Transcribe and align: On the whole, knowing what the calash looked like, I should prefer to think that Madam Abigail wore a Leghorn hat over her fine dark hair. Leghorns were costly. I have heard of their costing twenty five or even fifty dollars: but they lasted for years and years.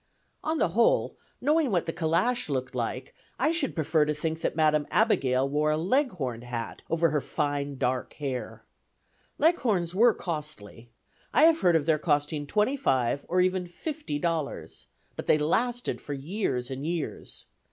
On 0.43 0.57
the 0.57 0.69
whole, 0.69 1.15
knowing 1.39 1.69
what 1.69 1.85
the 1.85 1.93
calash 1.93 2.49
looked 2.49 2.73
like, 2.73 3.13
I 3.37 3.51
should 3.51 3.75
prefer 3.75 4.03
to 4.05 4.15
think 4.15 4.41
that 4.41 4.55
Madam 4.55 4.87
Abigail 4.89 5.47
wore 5.47 5.69
a 5.69 5.77
Leghorn 5.77 6.41
hat 6.41 6.81
over 6.89 7.11
her 7.11 7.21
fine 7.21 7.77
dark 7.77 8.13
hair. 8.13 8.63
Leghorns 9.37 9.93
were 9.93 10.15
costly. 10.15 10.89
I 11.35 11.43
have 11.43 11.59
heard 11.59 11.75
of 11.75 11.85
their 11.85 11.99
costing 11.99 12.47
twenty 12.47 12.75
five 12.75 13.27
or 13.29 13.41
even 13.41 13.67
fifty 13.67 14.17
dollars: 14.17 14.87
but 15.15 15.27
they 15.27 15.37
lasted 15.37 16.01
for 16.01 16.13
years 16.13 16.71
and 16.71 16.83
years. 16.87 17.45